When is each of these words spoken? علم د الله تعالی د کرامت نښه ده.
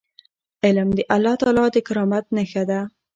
علم 0.65 0.89
د 0.97 0.99
الله 1.15 1.35
تعالی 1.41 1.67
د 1.75 1.77
کرامت 1.87 2.25
نښه 2.35 2.63
ده. 2.69 2.79